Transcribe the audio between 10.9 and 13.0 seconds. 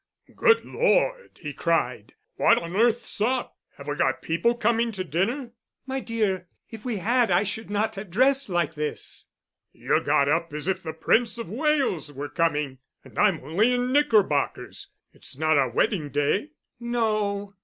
Prince of Wales were coming.